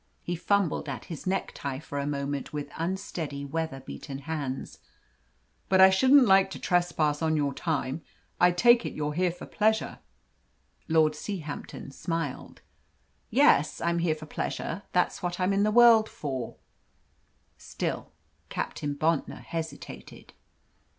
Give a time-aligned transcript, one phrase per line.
[0.23, 4.79] He fumbled at his necktie for a moment with unsteady, weather beaten hands.
[5.69, 8.01] "But I shouldn't like to trespass on your time.
[8.39, 9.99] I take it you're here for pleasure?"
[10.87, 12.61] Lord Seahampton smiled.
[13.29, 16.55] "Yes, I'm here for pleasure; that's what I'm in the world for."
[17.59, 18.11] Still
[18.49, 20.33] Captain Bontnor hesitated.